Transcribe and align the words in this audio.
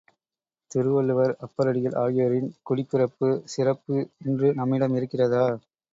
திருவள்ளுவர், 0.71 1.33
அப்பரடிகள் 1.45 1.97
ஆகியோரின் 2.03 2.49
குடிப்பிறப்பு 2.63 3.29
சிறப்பு 3.47 3.97
இன்று 4.25 4.49
நம்மிடம் 4.53 4.95
இருக்கிறதா? 4.95 5.45